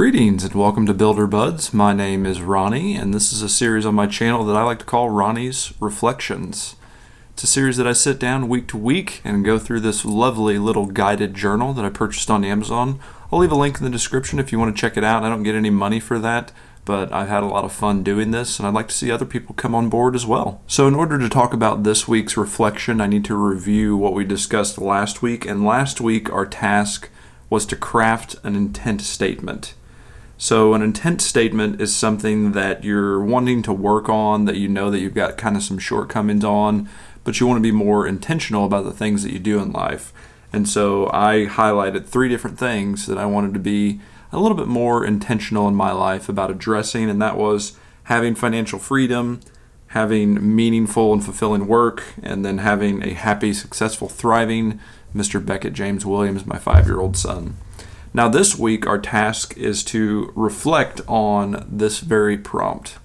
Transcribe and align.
Greetings 0.00 0.44
and 0.44 0.54
welcome 0.54 0.86
to 0.86 0.94
Builder 0.94 1.26
Buds. 1.26 1.74
My 1.74 1.92
name 1.92 2.24
is 2.24 2.40
Ronnie, 2.40 2.96
and 2.96 3.12
this 3.12 3.34
is 3.34 3.42
a 3.42 3.50
series 3.50 3.84
on 3.84 3.94
my 3.94 4.06
channel 4.06 4.46
that 4.46 4.56
I 4.56 4.62
like 4.62 4.78
to 4.78 4.86
call 4.86 5.10
Ronnie's 5.10 5.74
Reflections. 5.78 6.74
It's 7.34 7.42
a 7.42 7.46
series 7.46 7.76
that 7.76 7.86
I 7.86 7.92
sit 7.92 8.18
down 8.18 8.48
week 8.48 8.66
to 8.68 8.78
week 8.78 9.20
and 9.24 9.44
go 9.44 9.58
through 9.58 9.80
this 9.80 10.06
lovely 10.06 10.56
little 10.56 10.86
guided 10.86 11.34
journal 11.34 11.74
that 11.74 11.84
I 11.84 11.90
purchased 11.90 12.30
on 12.30 12.46
Amazon. 12.46 12.98
I'll 13.30 13.40
leave 13.40 13.52
a 13.52 13.56
link 13.56 13.76
in 13.76 13.84
the 13.84 13.90
description 13.90 14.38
if 14.38 14.50
you 14.50 14.58
want 14.58 14.74
to 14.74 14.80
check 14.80 14.96
it 14.96 15.04
out. 15.04 15.22
I 15.22 15.28
don't 15.28 15.42
get 15.42 15.54
any 15.54 15.68
money 15.68 16.00
for 16.00 16.18
that, 16.18 16.50
but 16.86 17.12
I've 17.12 17.28
had 17.28 17.42
a 17.42 17.46
lot 17.46 17.66
of 17.66 17.72
fun 17.72 18.02
doing 18.02 18.30
this, 18.30 18.58
and 18.58 18.66
I'd 18.66 18.72
like 18.72 18.88
to 18.88 18.94
see 18.94 19.10
other 19.10 19.26
people 19.26 19.54
come 19.54 19.74
on 19.74 19.90
board 19.90 20.14
as 20.14 20.24
well. 20.24 20.62
So, 20.66 20.88
in 20.88 20.94
order 20.94 21.18
to 21.18 21.28
talk 21.28 21.52
about 21.52 21.82
this 21.82 22.08
week's 22.08 22.38
reflection, 22.38 23.02
I 23.02 23.06
need 23.06 23.26
to 23.26 23.34
review 23.34 23.98
what 23.98 24.14
we 24.14 24.24
discussed 24.24 24.78
last 24.78 25.20
week, 25.20 25.44
and 25.44 25.62
last 25.62 26.00
week 26.00 26.32
our 26.32 26.46
task 26.46 27.10
was 27.50 27.66
to 27.66 27.76
craft 27.76 28.36
an 28.42 28.56
intent 28.56 29.02
statement. 29.02 29.74
So, 30.42 30.72
an 30.72 30.80
intent 30.80 31.20
statement 31.20 31.82
is 31.82 31.94
something 31.94 32.52
that 32.52 32.82
you're 32.82 33.22
wanting 33.22 33.60
to 33.60 33.74
work 33.74 34.08
on, 34.08 34.46
that 34.46 34.56
you 34.56 34.68
know 34.68 34.90
that 34.90 34.98
you've 34.98 35.12
got 35.12 35.36
kind 35.36 35.54
of 35.54 35.62
some 35.62 35.76
shortcomings 35.76 36.42
on, 36.44 36.88
but 37.24 37.38
you 37.38 37.46
want 37.46 37.58
to 37.58 37.62
be 37.62 37.70
more 37.70 38.06
intentional 38.06 38.64
about 38.64 38.84
the 38.84 38.90
things 38.90 39.22
that 39.22 39.34
you 39.34 39.38
do 39.38 39.58
in 39.60 39.70
life. 39.70 40.14
And 40.50 40.66
so, 40.66 41.10
I 41.12 41.44
highlighted 41.44 42.06
three 42.06 42.30
different 42.30 42.58
things 42.58 43.06
that 43.06 43.18
I 43.18 43.26
wanted 43.26 43.52
to 43.52 43.60
be 43.60 44.00
a 44.32 44.38
little 44.38 44.56
bit 44.56 44.66
more 44.66 45.04
intentional 45.04 45.68
in 45.68 45.74
my 45.74 45.92
life 45.92 46.26
about 46.26 46.50
addressing, 46.50 47.10
and 47.10 47.20
that 47.20 47.36
was 47.36 47.76
having 48.04 48.34
financial 48.34 48.78
freedom, 48.78 49.40
having 49.88 50.56
meaningful 50.56 51.12
and 51.12 51.22
fulfilling 51.22 51.66
work, 51.66 52.02
and 52.22 52.46
then 52.46 52.56
having 52.56 53.02
a 53.02 53.12
happy, 53.12 53.52
successful, 53.52 54.08
thriving 54.08 54.80
Mr. 55.14 55.44
Beckett 55.44 55.74
James 55.74 56.06
Williams, 56.06 56.46
my 56.46 56.56
five 56.56 56.86
year 56.86 56.98
old 56.98 57.18
son. 57.18 57.58
Now, 58.12 58.28
this 58.28 58.58
week, 58.58 58.88
our 58.88 58.98
task 58.98 59.56
is 59.56 59.84
to 59.84 60.32
reflect 60.34 61.00
on 61.06 61.64
this 61.70 62.00
very 62.00 62.36
prompt. 62.36 62.98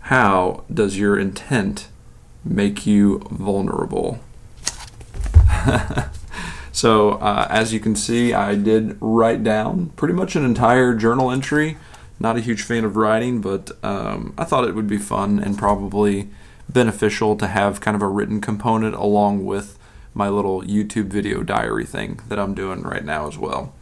How 0.00 0.64
does 0.72 0.98
your 0.98 1.18
intent 1.18 1.88
make 2.44 2.86
you 2.86 3.20
vulnerable? 3.30 4.20
so, 6.72 7.12
uh, 7.12 7.46
as 7.48 7.72
you 7.72 7.80
can 7.80 7.96
see, 7.96 8.34
I 8.34 8.54
did 8.54 8.98
write 9.00 9.42
down 9.42 9.86
pretty 9.96 10.12
much 10.12 10.36
an 10.36 10.44
entire 10.44 10.94
journal 10.94 11.30
entry. 11.30 11.78
Not 12.20 12.36
a 12.36 12.40
huge 12.40 12.60
fan 12.60 12.84
of 12.84 12.96
writing, 12.96 13.40
but 13.40 13.72
um, 13.82 14.34
I 14.36 14.44
thought 14.44 14.68
it 14.68 14.74
would 14.74 14.88
be 14.88 14.98
fun 14.98 15.38
and 15.38 15.56
probably 15.56 16.28
beneficial 16.68 17.36
to 17.36 17.46
have 17.46 17.80
kind 17.80 17.94
of 17.94 18.02
a 18.02 18.08
written 18.08 18.42
component 18.42 18.94
along 18.96 19.46
with 19.46 19.78
my 20.14 20.28
little 20.28 20.62
YouTube 20.62 21.06
video 21.06 21.42
diary 21.42 21.84
thing 21.84 22.20
that 22.28 22.38
I'm 22.38 22.54
doing 22.54 22.82
right 22.82 23.04
now 23.04 23.28
as 23.28 23.38
well. 23.38 23.74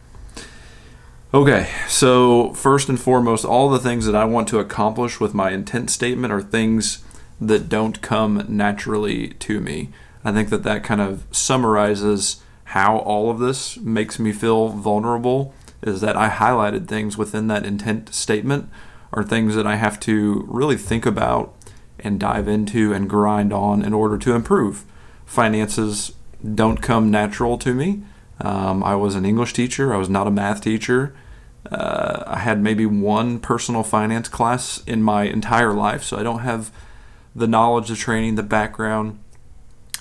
Okay, 1.33 1.69
so 1.87 2.53
first 2.53 2.87
and 2.87 2.99
foremost, 2.99 3.43
all 3.43 3.69
the 3.69 3.79
things 3.79 4.05
that 4.05 4.15
I 4.15 4.25
want 4.25 4.47
to 4.49 4.59
accomplish 4.59 5.19
with 5.19 5.33
my 5.33 5.51
intent 5.51 5.89
statement 5.89 6.31
are 6.31 6.41
things 6.41 7.03
that 7.39 7.69
don't 7.69 8.01
come 8.01 8.45
naturally 8.47 9.29
to 9.29 9.59
me. 9.59 9.89
I 10.23 10.31
think 10.31 10.49
that 10.49 10.63
that 10.63 10.83
kind 10.83 11.01
of 11.01 11.25
summarizes 11.31 12.41
how 12.65 12.97
all 12.99 13.29
of 13.29 13.39
this 13.39 13.77
makes 13.77 14.19
me 14.19 14.31
feel 14.31 14.69
vulnerable 14.69 15.53
is 15.81 16.01
that 16.01 16.17
I 16.17 16.29
highlighted 16.29 16.87
things 16.87 17.17
within 17.17 17.47
that 17.47 17.65
intent 17.65 18.13
statement 18.13 18.69
are 19.13 19.23
things 19.23 19.55
that 19.55 19.67
I 19.67 19.75
have 19.75 19.99
to 20.01 20.45
really 20.47 20.77
think 20.77 21.05
about 21.05 21.53
and 21.99 22.19
dive 22.19 22.47
into 22.47 22.93
and 22.93 23.09
grind 23.09 23.53
on 23.53 23.83
in 23.83 23.93
order 23.93 24.17
to 24.17 24.33
improve. 24.33 24.83
Finances 25.27 26.13
don't 26.55 26.81
come 26.81 27.11
natural 27.11 27.57
to 27.59 27.73
me. 27.73 28.01
Um, 28.39 28.83
I 28.83 28.95
was 28.95 29.13
an 29.13 29.25
English 29.25 29.53
teacher, 29.53 29.93
I 29.93 29.97
was 29.97 30.09
not 30.09 30.25
a 30.25 30.31
math 30.31 30.61
teacher. 30.61 31.13
Uh, 31.69 32.23
I 32.25 32.39
had 32.39 32.61
maybe 32.63 32.85
one 32.85 33.39
personal 33.39 33.83
finance 33.83 34.29
class 34.29 34.81
in 34.87 35.03
my 35.03 35.23
entire 35.23 35.73
life, 35.73 36.01
so 36.01 36.17
I 36.17 36.23
don't 36.23 36.39
have 36.39 36.71
the 37.35 37.45
knowledge, 37.45 37.89
the 37.89 37.95
training, 37.97 38.35
the 38.35 38.43
background. 38.43 39.19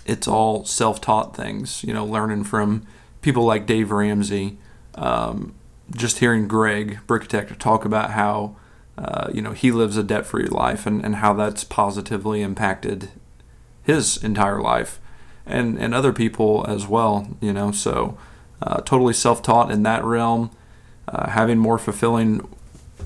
It's 0.05 0.29
all 0.29 0.65
self 0.65 1.01
taught 1.01 1.37
things, 1.37 1.83
you 1.83 1.93
know, 1.93 2.05
learning 2.05 2.45
from 2.45 2.87
people 3.21 3.45
like 3.45 3.67
Dave 3.67 3.91
Ramsey. 3.91 4.59
Um, 4.95 5.55
just 5.91 6.21
hearing 6.21 6.47
Greg 6.47 7.01
Brickitect 7.09 7.59
talk 7.59 7.85
about 7.85 8.13
how, 8.13 8.55
uh, 8.97 9.29
you 9.35 9.43
know, 9.43 9.53
he 9.53 9.73
lives 9.73 9.97
a 9.97 10.05
debt 10.05 10.25
free 10.25 10.47
life 10.47 10.87
and, 10.87 11.05
and 11.05 11.17
how 11.17 11.33
that's 11.33 11.65
positively 11.65 12.43
impacted 12.43 13.11
his 13.83 14.23
entire 14.23 14.61
life 14.61 15.01
and 15.47 15.79
and 15.79 15.95
other 15.95 16.13
people 16.13 16.65
as 16.69 16.87
well. 16.87 17.29
You 17.41 17.53
know, 17.53 17.73
so 17.73 18.19
uh, 18.63 18.81
totally 18.83 19.15
self-taught 19.15 19.71
in 19.71 19.83
that 19.85 20.05
realm. 20.05 20.51
Uh, 21.09 21.31
having 21.31 21.57
more 21.57 21.79
fulfilling 21.79 22.47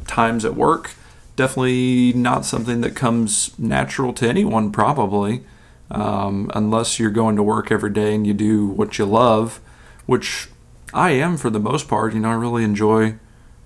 times 0.07 0.45
at 0.47 0.55
work, 0.55 0.93
definitely 1.37 2.15
not 2.15 2.47
something 2.47 2.81
that 2.81 2.95
comes 2.95 3.59
natural 3.59 4.15
to 4.15 4.27
anyone, 4.27 4.73
probably, 4.73 5.45
um, 5.91 6.51
unless 6.55 6.99
you're 6.99 7.11
going 7.11 7.37
to 7.37 7.43
work 7.43 7.71
every 7.71 7.91
day 7.91 8.15
and 8.15 8.27
you 8.27 8.33
do 8.33 8.67
what 8.67 8.99
you 8.99 9.05
love, 9.05 9.61
which 10.07 10.49
I 10.95 11.11
am 11.11 11.37
for 11.37 11.51
the 11.51 11.61
most 11.61 11.89
part. 11.89 12.15
You 12.15 12.21
know, 12.21 12.31
I 12.31 12.35
really 12.35 12.65
enjoy 12.65 13.17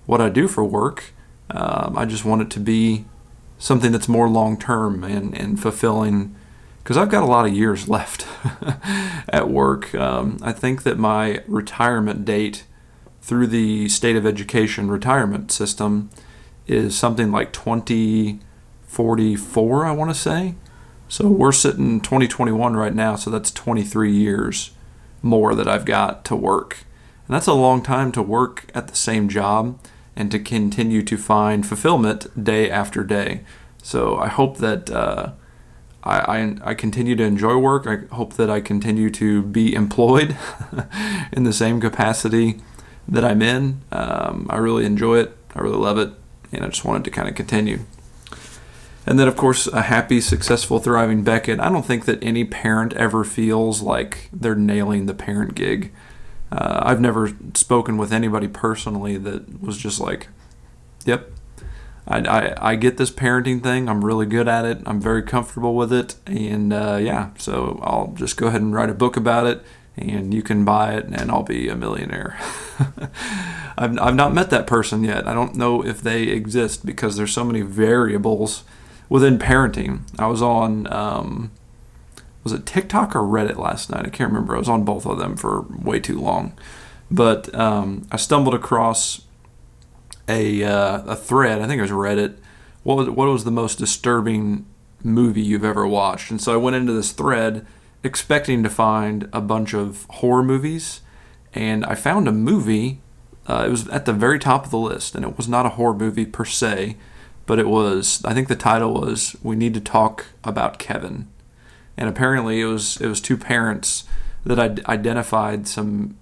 what 0.05 0.19
I 0.19 0.27
do 0.27 0.49
for 0.49 0.65
work. 0.65 1.13
Um, 1.49 1.97
I 1.97 2.03
just 2.05 2.25
want 2.25 2.41
it 2.41 2.49
to 2.51 2.59
be 2.59 3.05
something 3.57 3.93
that's 3.93 4.09
more 4.09 4.27
long 4.27 4.59
term 4.59 5.03
and, 5.03 5.33
and 5.33 5.59
fulfilling 5.59 6.35
because 6.85 6.95
I've 6.97 7.09
got 7.09 7.23
a 7.23 7.25
lot 7.25 7.47
of 7.47 7.53
years 7.53 7.89
left 7.89 8.27
at 9.27 9.49
work. 9.49 9.95
Um, 9.95 10.37
I 10.43 10.51
think 10.51 10.83
that 10.83 10.99
my 10.99 11.41
retirement 11.47 12.25
date 12.25 12.65
through 13.23 13.47
the 13.47 13.89
state 13.89 14.15
of 14.15 14.23
education 14.23 14.91
retirement 14.91 15.51
system 15.51 16.11
is 16.67 16.95
something 16.95 17.31
like 17.31 17.51
2044, 17.53 19.85
I 19.85 19.91
want 19.93 20.11
to 20.11 20.15
say. 20.15 20.53
So 21.07 21.27
we're 21.27 21.51
sitting 21.51 22.01
2021 22.01 22.75
right 22.75 22.93
now, 22.93 23.15
so 23.15 23.31
that's 23.31 23.49
23 23.49 24.11
years 24.11 24.69
more 25.23 25.55
that 25.55 25.67
I've 25.67 25.85
got 25.85 26.23
to 26.25 26.35
work. 26.35 26.85
And 27.27 27.35
that's 27.35 27.47
a 27.47 27.53
long 27.53 27.81
time 27.81 28.11
to 28.11 28.21
work 28.21 28.67
at 28.75 28.89
the 28.89 28.95
same 28.95 29.27
job 29.27 29.79
and 30.15 30.29
to 30.29 30.37
continue 30.37 31.01
to 31.01 31.17
find 31.17 31.65
fulfillment 31.65 32.43
day 32.43 32.69
after 32.69 33.03
day. 33.03 33.43
So 33.81 34.19
I 34.19 34.27
hope 34.27 34.57
that. 34.57 34.91
Uh, 34.91 35.31
I, 36.05 36.55
I, 36.63 36.73
continue 36.75 37.15
to 37.15 37.23
enjoy 37.23 37.57
work. 37.57 37.87
I 37.87 38.13
hope 38.13 38.33
that 38.33 38.49
I 38.49 38.61
continue 38.61 39.09
to 39.11 39.41
be 39.41 39.73
employed 39.83 40.37
in 41.33 41.43
the 41.43 41.53
same 41.53 41.81
capacity 41.81 42.61
that 43.07 43.25
I'm 43.25 43.41
in. 43.41 43.81
Um, 43.91 44.47
I 44.49 44.57
really 44.57 44.85
enjoy 44.85 45.19
it. 45.19 45.37
I 45.55 45.61
really 45.61 45.77
love 45.77 45.97
it. 45.97 46.11
And 46.51 46.63
I 46.63 46.67
just 46.67 46.85
wanted 46.85 47.05
to 47.05 47.11
kind 47.11 47.27
of 47.27 47.35
continue. 47.35 47.79
And 49.07 49.19
then, 49.19 49.27
of 49.27 49.35
course, 49.35 49.67
a 49.67 49.83
happy, 49.83 50.19
successful, 50.19 50.79
thriving 50.79 51.23
Beckett. 51.23 51.59
I 51.59 51.69
don't 51.69 51.85
think 51.85 52.05
that 52.05 52.23
any 52.23 52.43
parent 52.43 52.93
ever 52.93 53.23
feels 53.23 53.81
like 53.81 54.29
they're 54.33 54.55
nailing 54.55 55.05
the 55.05 55.13
parent 55.13 55.53
gig. 55.53 55.91
Uh, 56.51 56.79
I've 56.83 57.01
never 57.01 57.31
spoken 57.53 57.97
with 57.97 58.11
anybody 58.11 58.47
personally 58.47 59.17
that 59.17 59.61
was 59.61 59.77
just 59.77 59.99
like, 59.99 60.27
yep, 61.05 61.31
I, 62.07 62.19
I, 62.19 62.71
I, 62.71 62.75
get 62.75 62.97
this 62.97 63.09
parenting 63.09 63.63
thing. 63.63 63.89
I'm 63.89 64.05
really 64.05 64.25
good 64.25 64.47
at 64.47 64.65
it. 64.65 64.79
I'm 64.85 65.01
very 65.01 65.23
comfortable 65.23 65.75
with 65.75 65.91
it. 65.91 66.15
And 66.27 66.71
uh, 66.71 66.99
yeah, 67.01 67.31
so 67.37 67.79
I'll 67.81 68.13
just 68.15 68.37
go 68.37 68.47
ahead 68.47 68.61
and 68.61 68.73
write 68.73 68.89
a 68.89 68.93
book 68.93 69.17
about 69.17 69.47
it 69.47 69.63
and 69.97 70.33
you 70.33 70.43
can 70.43 70.65
buy 70.65 70.93
it 70.93 71.05
and 71.05 71.31
I'll 71.31 71.43
be 71.43 71.69
a 71.69 71.75
millionaire. 71.75 72.37
I've, 73.77 73.97
I've 73.99 74.15
not 74.15 74.33
met 74.33 74.49
that 74.49 74.67
person 74.67 75.03
yet. 75.03 75.27
I 75.27 75.33
don't 75.33 75.55
know 75.55 75.85
if 75.85 76.01
they 76.01 76.23
exist 76.23 76.85
because 76.85 77.17
there's 77.17 77.33
so 77.33 77.43
many 77.43 77.61
variables 77.61 78.63
within 79.09 79.39
parenting. 79.39 80.01
I 80.19 80.27
was 80.27 80.41
on, 80.41 80.91
um, 80.91 81.51
was 82.43 82.53
it 82.53 82.65
TikTok 82.65 83.15
or 83.15 83.21
Reddit 83.21 83.57
last 83.57 83.89
night? 83.89 84.05
I 84.05 84.09
can't 84.09 84.31
remember. 84.31 84.55
I 84.55 84.59
was 84.59 84.69
on 84.69 84.83
both 84.83 85.05
of 85.05 85.17
them 85.17 85.37
for 85.37 85.61
way 85.61 85.99
too 85.99 86.19
long. 86.19 86.53
But 87.09 87.53
um, 87.55 88.07
I 88.11 88.17
stumbled 88.17 88.55
across 88.55 89.21
a 90.27 90.63
uh, 90.63 91.03
a 91.05 91.15
thread. 91.15 91.61
I 91.61 91.67
think 91.67 91.79
it 91.79 91.83
was 91.83 91.91
Reddit. 91.91 92.37
What 92.83 92.97
was 92.97 93.09
what 93.09 93.27
was 93.27 93.43
the 93.43 93.51
most 93.51 93.77
disturbing 93.77 94.65
movie 95.03 95.41
you've 95.41 95.65
ever 95.65 95.87
watched? 95.87 96.31
And 96.31 96.41
so 96.41 96.53
I 96.53 96.57
went 96.57 96.75
into 96.75 96.93
this 96.93 97.11
thread 97.11 97.65
expecting 98.03 98.63
to 98.63 98.69
find 98.69 99.27
a 99.33 99.41
bunch 99.41 99.73
of 99.73 100.05
horror 100.09 100.43
movies, 100.43 101.01
and 101.53 101.85
I 101.85 101.95
found 101.95 102.27
a 102.27 102.31
movie. 102.31 103.01
Uh, 103.47 103.65
it 103.67 103.69
was 103.69 103.87
at 103.89 104.05
the 104.05 104.13
very 104.13 104.39
top 104.39 104.65
of 104.65 104.71
the 104.71 104.77
list, 104.77 105.13
and 105.13 105.23
it 105.23 105.37
was 105.37 105.47
not 105.47 105.67
a 105.67 105.69
horror 105.69 105.93
movie 105.93 106.25
per 106.25 106.45
se, 106.45 106.97
but 107.45 107.59
it 107.59 107.67
was. 107.67 108.21
I 108.25 108.33
think 108.33 108.47
the 108.47 108.55
title 108.55 108.93
was 108.93 109.35
"We 109.43 109.55
Need 109.55 109.75
to 109.75 109.81
Talk 109.81 110.27
About 110.43 110.79
Kevin," 110.79 111.27
and 111.97 112.09
apparently 112.09 112.61
it 112.61 112.65
was 112.65 112.99
it 112.99 113.07
was 113.07 113.21
two 113.21 113.37
parents 113.37 114.05
that 114.45 114.87
identified 114.87 115.67
some 115.67 116.17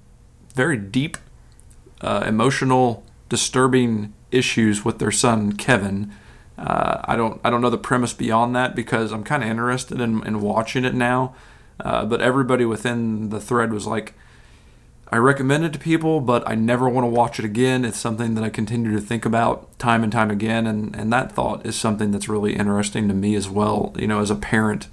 very 0.55 0.77
deep 0.77 1.17
uh, 2.01 2.23
emotional 2.25 3.03
disturbing 3.29 4.13
issues 4.31 4.83
with 4.83 4.99
their 4.99 5.11
son 5.11 5.53
Kevin. 5.53 6.11
Uh, 6.57 7.01
I 7.05 7.15
don't 7.15 7.41
I 7.43 7.49
don't 7.49 7.61
know 7.61 7.69
the 7.69 7.77
premise 7.77 8.13
beyond 8.13 8.55
that 8.55 8.75
because 8.75 9.11
I'm 9.11 9.23
kind 9.23 9.43
of 9.43 9.49
interested 9.49 9.99
in, 9.99 10.25
in 10.25 10.41
watching 10.41 10.85
it 10.85 10.93
now. 10.93 11.35
Uh, 11.79 12.05
but 12.05 12.21
everybody 12.21 12.65
within 12.65 13.29
the 13.29 13.39
thread 13.39 13.73
was 13.73 13.87
like, 13.87 14.13
I 15.11 15.17
recommend 15.17 15.65
it 15.65 15.73
to 15.73 15.79
people, 15.79 16.21
but 16.21 16.47
I 16.47 16.55
never 16.55 16.87
want 16.87 17.05
to 17.05 17.09
watch 17.09 17.37
it 17.39 17.45
again. 17.45 17.85
It's 17.85 17.99
something 17.99 18.35
that 18.35 18.43
I 18.43 18.49
continue 18.49 18.91
to 18.93 19.01
think 19.01 19.25
about 19.25 19.77
time 19.77 20.03
and 20.03 20.11
time 20.11 20.31
again, 20.31 20.65
and, 20.65 20.95
and 20.95 21.11
that 21.11 21.31
thought 21.31 21.65
is 21.65 21.75
something 21.75 22.11
that's 22.11 22.29
really 22.29 22.55
interesting 22.55 23.07
to 23.07 23.13
me 23.13 23.35
as 23.35 23.49
well. 23.49 23.93
You 23.97 24.07
know, 24.07 24.21
as 24.21 24.31
a 24.31 24.35
parent, 24.35 24.87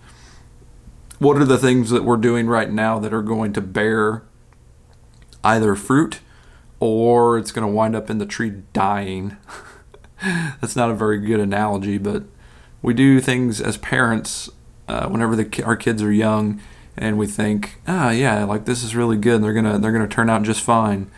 what 1.19 1.37
are 1.39 1.45
the 1.45 1.59
things 1.59 1.91
that 1.91 2.05
we're 2.05 2.17
doing 2.17 2.49
right 2.49 2.71
now 2.71 2.99
that 2.99 3.15
are 3.15 3.23
going 3.23 3.53
to 3.55 3.61
bear 3.61 4.23
either 5.45 5.75
fruit 5.75 6.21
or 6.81 7.39
it's 7.39 7.53
going 7.53 7.67
to 7.67 7.73
wind 7.73 7.95
up 7.95 8.11
in 8.11 8.19
the 8.19 8.27
tree 8.27 8.63
dying? 8.73 9.37
that's 10.61 10.75
not 10.75 10.91
a 10.91 10.95
very 10.95 11.19
good 11.19 11.41
analogy, 11.41 11.99
but 11.99 12.25
we 12.83 12.95
do 12.95 13.21
things 13.21 13.61
as 13.61 13.77
parents 13.77 14.51
uh, 14.89 15.09
whenever 15.09 15.37
the, 15.37 15.63
our 15.63 15.77
kids 15.77 16.03
are 16.03 16.13
young 16.13 16.61
and 16.97 17.19
we 17.19 17.27
think, 17.27 17.81
ah, 17.87 18.11
yeah, 18.11 18.45
like 18.45 18.65
this 18.65 18.83
is 18.83 18.95
really 18.95 19.17
good. 19.17 19.37
And 19.37 19.45
they're 19.45 19.55
gonna 19.55 19.79
they're 19.79 19.93
gonna 19.93 20.09
turn 20.09 20.29
out 20.29 20.43
just 20.43 20.63
fine. 20.63 21.11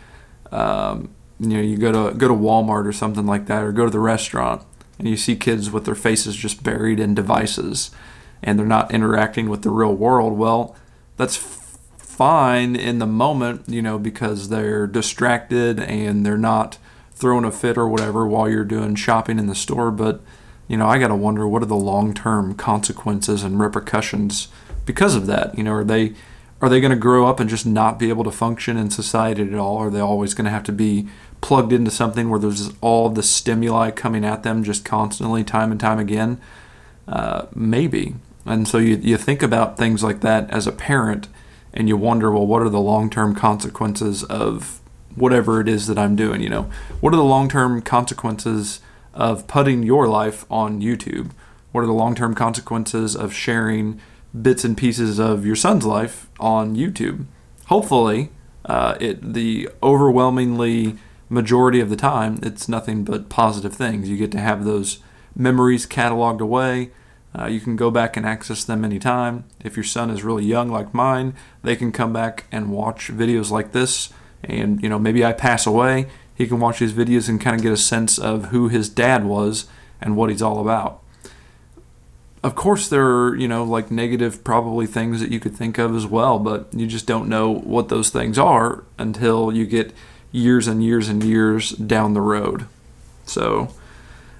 Um, 0.51 1.13
you 1.39 1.49
know, 1.49 1.61
you 1.61 1.77
go 1.77 1.91
to 1.91 2.15
go 2.17 2.27
to 2.27 2.33
Walmart 2.33 2.87
or 2.87 2.93
something 2.93 3.25
like 3.25 3.47
that, 3.47 3.63
or 3.63 3.71
go 3.71 3.85
to 3.85 3.91
the 3.91 3.99
restaurant, 3.99 4.63
and 4.97 5.07
you 5.07 5.17
see 5.17 5.35
kids 5.35 5.71
with 5.71 5.85
their 5.85 5.95
faces 5.95 6.35
just 6.35 6.63
buried 6.63 6.99
in 6.99 7.13
devices, 7.13 7.91
and 8.41 8.57
they're 8.57 8.65
not 8.65 8.93
interacting 8.93 9.49
with 9.49 9.63
the 9.63 9.69
real 9.69 9.93
world. 9.93 10.37
Well, 10.37 10.75
that's 11.17 11.35
fine 12.13 12.75
in 12.75 12.99
the 12.99 13.07
moment, 13.07 13.67
you 13.67 13.81
know, 13.81 13.97
because 13.97 14.49
they're 14.49 14.85
distracted 14.85 15.79
and 15.79 16.25
they're 16.25 16.37
not 16.37 16.77
throwing 17.11 17.43
a 17.43 17.51
fit 17.51 17.77
or 17.77 17.87
whatever 17.87 18.27
while 18.27 18.47
you're 18.47 18.63
doing 18.63 18.95
shopping 18.95 19.39
in 19.39 19.47
the 19.47 19.55
store. 19.55 19.89
But 19.89 20.21
you 20.67 20.77
know, 20.77 20.87
I 20.87 20.99
got 20.99 21.07
to 21.07 21.15
wonder 21.15 21.47
what 21.47 21.63
are 21.63 21.67
the 21.67 21.75
long 21.75 22.13
term 22.13 22.53
consequences 22.55 23.43
and 23.43 23.59
repercussions 23.59 24.47
because 24.85 25.15
of 25.15 25.25
that. 25.27 25.57
You 25.57 25.63
know, 25.63 25.73
are 25.73 25.83
they 25.83 26.13
are 26.61 26.69
they 26.69 26.79
going 26.79 26.91
to 26.91 26.97
grow 26.97 27.27
up 27.27 27.39
and 27.39 27.49
just 27.49 27.65
not 27.65 27.99
be 27.99 28.09
able 28.09 28.23
to 28.23 28.31
function 28.31 28.77
in 28.77 28.89
society 28.89 29.41
at 29.43 29.55
all? 29.55 29.77
Are 29.77 29.89
they 29.89 29.99
always 29.99 30.33
going 30.33 30.45
to 30.45 30.51
have 30.51 30.63
to 30.63 30.71
be 30.71 31.07
plugged 31.41 31.73
into 31.73 31.91
something 31.91 32.29
where 32.29 32.39
there's 32.39 32.71
all 32.79 33.09
the 33.09 33.23
stimuli 33.23 33.91
coming 33.91 34.23
at 34.23 34.43
them 34.43 34.63
just 34.63 34.85
constantly, 34.85 35.43
time 35.43 35.71
and 35.71 35.79
time 35.79 35.99
again? 35.99 36.39
Uh, 37.05 37.47
maybe. 37.53 38.15
And 38.45 38.65
so 38.67 38.77
you, 38.77 38.95
you 38.95 39.17
think 39.17 39.43
about 39.43 39.77
things 39.77 40.03
like 40.03 40.21
that 40.21 40.49
as 40.51 40.67
a 40.67 40.71
parent 40.71 41.27
and 41.73 41.87
you 41.87 41.97
wonder, 41.97 42.31
well, 42.31 42.45
what 42.45 42.61
are 42.61 42.69
the 42.69 42.79
long 42.79 43.09
term 43.09 43.35
consequences 43.35 44.23
of 44.23 44.79
whatever 45.15 45.59
it 45.61 45.67
is 45.67 45.87
that 45.87 45.97
I'm 45.97 46.15
doing? 46.15 46.41
You 46.41 46.49
know, 46.49 46.69
what 46.99 47.13
are 47.13 47.17
the 47.17 47.23
long 47.23 47.49
term 47.49 47.81
consequences 47.81 48.79
of 49.13 49.47
putting 49.47 49.83
your 49.83 50.07
life 50.07 50.45
on 50.49 50.81
YouTube? 50.81 51.31
What 51.71 51.81
are 51.81 51.87
the 51.87 51.93
long 51.93 52.15
term 52.15 52.35
consequences 52.35 53.15
of 53.15 53.33
sharing 53.33 53.99
bits 54.39 54.63
and 54.63 54.75
pieces 54.75 55.19
of 55.19 55.45
your 55.45 55.55
son's 55.55 55.85
life 55.85 56.27
on 56.39 56.75
YouTube. 56.75 57.25
Hopefully, 57.67 58.31
uh, 58.65 58.95
it 58.99 59.33
the 59.33 59.69
overwhelmingly 59.81 60.95
majority 61.29 61.79
of 61.79 61.89
the 61.89 61.95
time, 61.95 62.39
it's 62.41 62.67
nothing 62.67 63.03
but 63.03 63.29
positive 63.29 63.73
things. 63.73 64.09
You 64.09 64.17
get 64.17 64.31
to 64.31 64.39
have 64.39 64.65
those 64.65 64.99
memories 65.35 65.85
cataloged 65.85 66.41
away. 66.41 66.91
Uh, 67.37 67.47
you 67.47 67.59
can 67.59 67.75
go 67.75 67.89
back 67.89 68.15
and 68.15 68.25
access 68.25 68.63
them 68.63 68.85
anytime. 68.85 69.43
If 69.63 69.75
your 69.75 69.83
son 69.83 70.09
is 70.09 70.23
really 70.23 70.45
young, 70.45 70.69
like 70.69 70.93
mine, 70.93 71.33
they 71.63 71.75
can 71.75 71.91
come 71.91 72.13
back 72.13 72.45
and 72.51 72.71
watch 72.71 73.09
videos 73.09 73.49
like 73.49 73.71
this. 73.71 74.13
And 74.43 74.81
you 74.83 74.89
know, 74.89 74.99
maybe 74.99 75.25
I 75.25 75.33
pass 75.33 75.65
away, 75.65 76.07
he 76.35 76.47
can 76.47 76.59
watch 76.59 76.79
these 76.79 76.93
videos 76.93 77.29
and 77.29 77.41
kind 77.41 77.55
of 77.55 77.61
get 77.63 77.71
a 77.71 77.77
sense 77.77 78.19
of 78.19 78.45
who 78.45 78.67
his 78.67 78.89
dad 78.89 79.25
was 79.25 79.65
and 80.01 80.15
what 80.15 80.29
he's 80.29 80.41
all 80.41 80.59
about 80.59 81.03
of 82.43 82.55
course 82.55 82.89
there 82.89 83.05
are 83.05 83.35
you 83.35 83.47
know 83.47 83.63
like 83.63 83.89
negative 83.89 84.43
probably 84.43 84.85
things 84.85 85.19
that 85.21 85.31
you 85.31 85.39
could 85.39 85.55
think 85.55 85.77
of 85.77 85.95
as 85.95 86.05
well 86.05 86.37
but 86.37 86.67
you 86.73 86.85
just 86.85 87.07
don't 87.07 87.29
know 87.29 87.49
what 87.49 87.89
those 87.89 88.09
things 88.09 88.37
are 88.37 88.83
until 88.97 89.51
you 89.51 89.65
get 89.65 89.93
years 90.31 90.67
and 90.67 90.83
years 90.83 91.07
and 91.07 91.23
years 91.23 91.71
down 91.71 92.13
the 92.13 92.21
road 92.21 92.67
so 93.25 93.73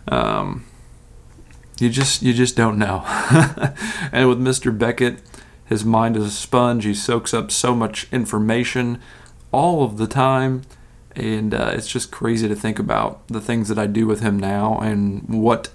um, 0.09 0.65
you 1.83 1.89
just 1.89 2.21
you 2.21 2.33
just 2.33 2.55
don't 2.55 2.77
know 2.77 3.03
and 4.11 4.27
with 4.27 4.39
mr 4.39 4.75
beckett 4.75 5.19
his 5.65 5.85
mind 5.85 6.17
is 6.17 6.25
a 6.25 6.31
sponge 6.31 6.85
he 6.85 6.93
soaks 6.93 7.33
up 7.33 7.51
so 7.51 7.75
much 7.75 8.07
information 8.11 8.99
all 9.51 9.83
of 9.83 9.97
the 9.97 10.07
time 10.07 10.61
and 11.15 11.53
uh, 11.53 11.71
it's 11.73 11.87
just 11.87 12.09
crazy 12.09 12.47
to 12.47 12.55
think 12.55 12.79
about 12.79 13.27
the 13.27 13.41
things 13.41 13.67
that 13.67 13.77
i 13.77 13.85
do 13.85 14.07
with 14.07 14.21
him 14.21 14.39
now 14.39 14.79
and 14.79 15.27
what 15.29 15.69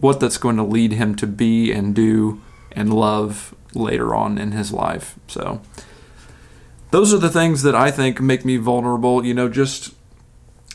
what 0.00 0.20
that's 0.20 0.38
going 0.38 0.56
to 0.56 0.62
lead 0.62 0.92
him 0.92 1.14
to 1.16 1.26
be 1.26 1.72
and 1.72 1.94
do 1.94 2.40
and 2.72 2.92
love 2.94 3.54
later 3.74 4.14
on 4.14 4.38
in 4.38 4.52
his 4.52 4.72
life. 4.72 5.18
So 5.26 5.60
those 6.90 7.12
are 7.12 7.18
the 7.18 7.30
things 7.30 7.62
that 7.62 7.74
I 7.74 7.90
think 7.90 8.20
make 8.20 8.44
me 8.44 8.56
vulnerable. 8.56 9.24
You 9.24 9.34
know, 9.34 9.48
just 9.48 9.94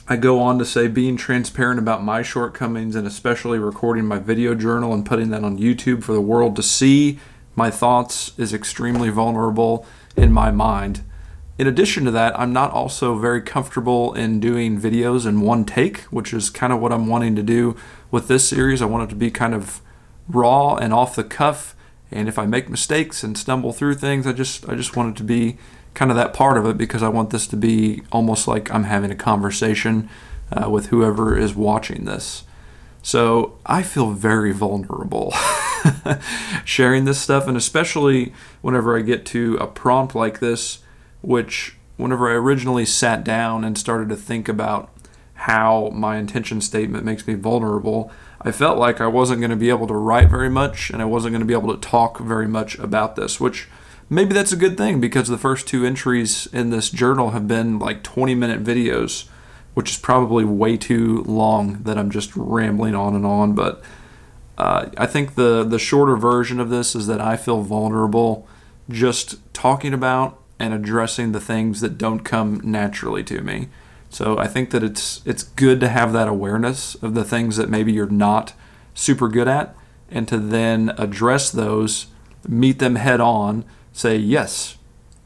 I 0.06 0.18
go 0.18 0.42
on 0.42 0.60
to 0.60 0.66
say 0.66 0.90
being 0.90 1.16
transparent 1.16 1.80
about 1.80 2.04
my 2.04 2.24
shortcomings 2.24 2.96
and 2.96 3.08
especially 3.08 3.58
recording 3.58 4.06
my 4.06 4.20
video 4.20 4.54
journal 4.54 4.94
and 4.94 5.06
putting 5.06 5.30
that 5.30 5.46
on 5.46 5.58
YouTube 5.58 6.04
for 6.04 6.12
the 6.12 6.20
world 6.20 6.58
to 6.58 6.64
see 6.64 7.20
my 7.56 7.72
thoughts 7.72 8.38
is 8.38 8.54
extremely 8.54 9.10
vulnerable 9.10 9.86
in 10.18 10.34
my 10.34 10.52
mind. 10.52 11.04
In 11.58 11.68
addition 11.68 12.04
to 12.04 12.12
that, 12.12 12.38
I'm 12.38 12.52
not 12.52 12.72
also 12.72 13.18
very 13.18 13.42
comfortable 13.42 14.14
in 14.14 14.42
doing 14.42 14.78
videos 14.78 15.26
in 15.26 15.40
one 15.40 15.64
take, 15.64 16.02
which 16.06 16.34
is 16.34 16.50
kind 16.50 16.74
of 16.74 16.82
what 16.82 16.92
I'm 16.92 17.08
wanting 17.08 17.38
to 17.38 17.44
do 17.44 17.78
with 18.12 18.28
this 18.28 18.46
series. 18.46 18.82
I 18.82 18.86
want 18.86 19.06
it 19.06 19.14
to 19.14 19.16
be 19.16 19.32
kind 19.32 19.54
of 19.54 19.80
raw 20.28 20.76
and 20.76 20.92
off 20.94 21.16
the 21.16 21.24
cuff. 21.24 21.78
And 22.14 22.28
if 22.28 22.40
I 22.40 22.46
make 22.46 22.70
mistakes 22.70 23.24
and 23.24 23.38
stumble 23.38 23.74
through 23.74 23.96
things, 23.96 24.26
I 24.26 24.34
just 24.34 24.68
I 24.70 24.76
just 24.76 24.96
want 24.96 25.16
it 25.16 25.18
to 25.18 25.24
be 25.24 25.58
kind 25.94 26.12
of 26.12 26.18
that 26.18 26.34
part 26.34 26.58
of 26.58 26.66
it 26.66 26.78
because 26.78 27.04
I 27.04 27.10
want 27.10 27.30
this 27.30 27.48
to 27.48 27.58
be 27.58 28.04
almost 28.12 28.48
like 28.48 28.72
I'm 28.72 28.86
having 28.86 29.12
a 29.12 29.16
conversation 29.16 30.10
uh, 30.52 30.70
with 30.70 30.88
whoever 30.88 31.38
is 31.38 31.56
watching 31.56 32.06
this. 32.06 32.44
So 33.02 33.58
I 33.66 33.84
feel 33.84 34.12
very 34.12 34.54
vulnerable 34.54 35.34
sharing 36.66 37.04
this 37.04 37.20
stuff, 37.20 37.48
and 37.48 37.58
especially 37.58 38.34
whenever 38.62 38.98
I 38.98 39.02
get 39.02 39.26
to 39.28 39.58
a 39.58 39.68
prompt 39.68 40.16
like 40.16 40.40
this 40.40 40.80
which 41.24 41.78
whenever 41.96 42.30
I 42.30 42.34
originally 42.34 42.86
sat 42.86 43.24
down 43.24 43.64
and 43.64 43.78
started 43.78 44.10
to 44.10 44.16
think 44.16 44.48
about 44.48 44.90
how 45.34 45.90
my 45.94 46.18
intention 46.18 46.62
statement 46.62 47.06
makes 47.06 47.26
me 47.26 47.34
vulnerable, 47.34 48.12
I 48.46 48.52
felt 48.52 48.78
like 48.78 49.00
I 49.00 49.08
wasn't 49.08 49.40
going 49.40 49.52
to 49.52 49.56
be 49.56 49.70
able 49.70 49.88
to 49.88 49.94
write 49.94 50.30
very 50.30 50.50
much 50.50 50.90
and 50.90 51.02
I 51.02 51.06
wasn't 51.06 51.34
going 51.34 51.42
to 51.42 51.46
be 51.46 51.54
able 51.54 51.74
to 51.74 51.80
talk 51.80 52.20
very 52.20 52.48
much 52.48 52.78
about 52.78 53.16
this, 53.16 53.40
which 53.40 53.70
maybe 54.10 54.34
that's 54.34 54.52
a 54.52 54.58
good 54.58 54.78
thing 54.78 55.00
because 55.00 55.28
the 55.28 55.38
first 55.38 55.68
two 55.68 55.86
entries 55.86 56.48
in 56.48 56.70
this 56.70 56.90
journal 56.90 57.32
have 57.32 57.48
been 57.48 57.80
like 57.80 58.04
20 58.04 58.36
minute 58.36 58.64
videos, 58.64 59.28
which 59.74 59.92
is 59.92 59.98
probably 59.98 60.44
way 60.44 60.76
too 60.76 61.24
long 61.24 61.82
that 61.84 61.98
I'm 61.98 62.12
just 62.12 62.36
rambling 62.36 62.96
on 62.96 63.16
and 63.16 63.26
on. 63.26 63.54
But 63.54 63.82
uh, 64.58 64.90
I 64.98 65.08
think 65.08 65.36
the, 65.36 65.64
the 65.64 65.80
shorter 65.80 66.18
version 66.18 66.60
of 66.60 66.70
this 66.70 66.96
is 66.96 67.08
that 67.08 67.22
I 67.22 67.38
feel 67.38 67.62
vulnerable 67.62 68.48
just 68.90 69.38
talking 69.54 69.94
about 69.94 70.40
and 70.60 70.74
addressing 70.74 71.32
the 71.32 71.40
things 71.40 71.80
that 71.82 71.98
don't 71.98 72.20
come 72.20 72.60
naturally 72.64 73.24
to 73.24 73.42
me. 73.42 73.70
So 74.14 74.38
I 74.38 74.48
think 74.48 74.70
that 74.70 74.84
it's 74.84 75.22
it's 75.26 75.44
good 75.44 75.80
to 75.80 75.90
have 75.90 76.14
that 76.14 76.28
awareness 76.28 76.96
of 76.96 77.16
the 77.16 77.24
things 77.24 77.58
that 77.58 77.70
maybe 77.70 77.92
you're 77.92 78.06
not 78.06 78.54
super 78.94 79.28
good 79.28 79.48
at 79.48 79.76
and 80.10 80.28
to 80.28 80.38
then 80.38 80.94
address 80.98 81.50
those, 81.50 82.08
meet 82.48 82.78
them 82.78 82.96
head 82.96 83.20
on, 83.20 83.66
say, 83.92 84.16
"Yes, 84.16 84.78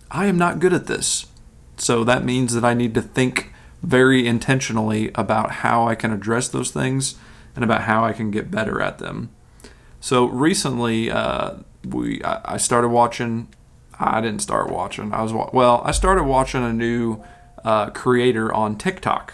I 0.09 0.27
am 0.27 0.37
not 0.37 0.59
good 0.59 0.73
at 0.73 0.87
this." 0.87 1.27
So 1.75 2.03
that 2.05 2.23
means 2.23 2.53
that 2.53 2.63
I 2.63 2.73
need 2.73 2.93
to 2.93 3.01
think 3.01 3.53
very 3.83 4.25
intentionally 4.25 5.11
about 5.15 5.51
how 5.51 5.85
I 5.87 5.93
can 5.93 6.11
address 6.13 6.47
those 6.47 6.71
things 6.71 7.15
and 7.55 7.63
about 7.63 7.81
how 7.81 8.05
I 8.05 8.13
can 8.13 8.31
get 8.31 8.49
better 8.49 8.81
at 8.81 8.99
them. 8.99 9.29
So 9.99 10.25
recently, 10.25 11.11
uh, 11.11 11.55
we 11.83 12.21
I 12.23 12.55
started 12.55 12.89
watching 12.89 13.49
I 13.99 14.21
didn't 14.21 14.41
start 14.41 14.69
watching. 14.69 15.11
I 15.13 15.23
was 15.23 15.33
well. 15.33 15.81
I 15.83 15.91
started 15.91 16.23
watching 16.23 16.63
a 16.63 16.71
new 16.71 17.23
uh, 17.67 17.89
creator 17.89 18.53
on 18.53 18.77
TikTok. 18.77 19.33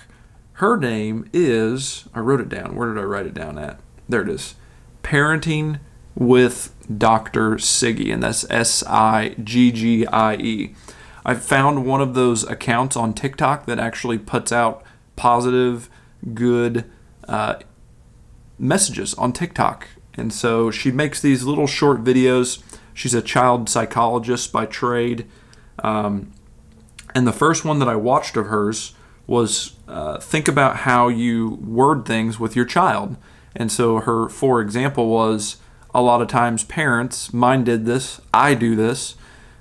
Her 0.53 0.75
name 0.75 1.29
is 1.33 2.05
I 2.13 2.19
wrote 2.19 2.41
it 2.41 2.49
down. 2.49 2.75
Where 2.75 2.91
did 2.91 2.99
I 2.99 3.03
write 3.03 3.27
it 3.27 3.33
down 3.33 3.59
at? 3.59 3.79
There 4.09 4.21
it 4.21 4.29
is. 4.29 4.55
Parenting 5.03 5.79
with 6.15 6.73
Dr. 6.97 7.57
Siggie, 7.57 8.11
and 8.11 8.23
that's 8.23 8.49
S 8.49 8.83
I 8.87 9.35
G 9.43 9.71
G 9.71 10.07
I 10.07 10.35
E. 10.35 10.75
I 11.23 11.35
found 11.35 11.85
one 11.85 12.01
of 12.01 12.15
those 12.15 12.43
accounts 12.43 12.95
on 12.95 13.13
TikTok 13.13 13.65
that 13.67 13.79
actually 13.79 14.17
puts 14.17 14.51
out 14.51 14.83
positive, 15.15 15.89
good 16.33 16.85
uh, 17.27 17.55
messages 18.57 19.13
on 19.13 19.31
TikTok. 19.31 19.87
And 20.15 20.33
so 20.33 20.71
she 20.71 20.91
makes 20.91 21.21
these 21.21 21.43
little 21.43 21.67
short 21.67 22.03
videos 22.03 22.61
She's 22.93 23.13
a 23.13 23.21
child 23.21 23.69
psychologist 23.69 24.51
by 24.51 24.65
trade. 24.65 25.27
Um, 25.79 26.32
and 27.15 27.27
the 27.27 27.33
first 27.33 27.65
one 27.65 27.79
that 27.79 27.87
I 27.87 27.95
watched 27.95 28.37
of 28.37 28.47
hers 28.47 28.93
was 29.27 29.73
uh, 29.87 30.19
think 30.19 30.47
about 30.47 30.77
how 30.77 31.07
you 31.07 31.59
word 31.65 32.05
things 32.05 32.39
with 32.39 32.55
your 32.55 32.65
child. 32.65 33.15
And 33.55 33.71
so 33.71 33.99
her, 33.99 34.27
for 34.29 34.59
example, 34.59 35.07
was 35.07 35.57
a 35.93 36.01
lot 36.01 36.21
of 36.21 36.27
times 36.27 36.63
parents, 36.63 37.33
mine 37.33 37.63
did 37.63 37.85
this, 37.85 38.19
I 38.33 38.53
do 38.53 38.75
this. 38.75 39.15